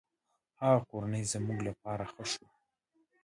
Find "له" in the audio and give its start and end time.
1.67-1.71